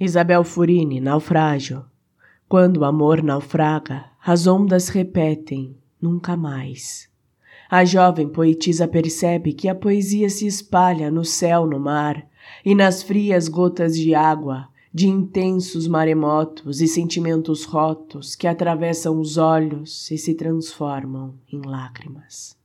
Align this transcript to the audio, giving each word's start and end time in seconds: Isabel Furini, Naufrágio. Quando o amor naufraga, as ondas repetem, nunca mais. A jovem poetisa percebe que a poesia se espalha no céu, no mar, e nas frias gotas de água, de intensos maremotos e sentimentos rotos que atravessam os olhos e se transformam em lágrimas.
Isabel 0.00 0.44
Furini, 0.44 1.00
Naufrágio. 1.00 1.84
Quando 2.48 2.78
o 2.78 2.84
amor 2.84 3.20
naufraga, 3.20 4.04
as 4.24 4.46
ondas 4.46 4.88
repetem, 4.90 5.76
nunca 6.00 6.36
mais. 6.36 7.08
A 7.68 7.84
jovem 7.84 8.28
poetisa 8.28 8.86
percebe 8.86 9.52
que 9.52 9.68
a 9.68 9.74
poesia 9.74 10.30
se 10.30 10.46
espalha 10.46 11.10
no 11.10 11.24
céu, 11.24 11.66
no 11.66 11.80
mar, 11.80 12.28
e 12.64 12.76
nas 12.76 13.02
frias 13.02 13.48
gotas 13.48 13.96
de 13.96 14.14
água, 14.14 14.68
de 14.94 15.08
intensos 15.08 15.88
maremotos 15.88 16.80
e 16.80 16.86
sentimentos 16.86 17.64
rotos 17.64 18.36
que 18.36 18.46
atravessam 18.46 19.18
os 19.18 19.36
olhos 19.36 20.10
e 20.12 20.16
se 20.16 20.34
transformam 20.34 21.34
em 21.52 21.60
lágrimas. 21.60 22.57